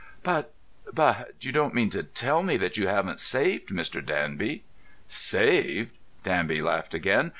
[0.23, 4.03] "But—but you don't mean to tell me that you haven't saved, Mr.
[4.03, 4.63] Danby?"
[5.07, 7.29] "Saved?" Danby laughed again.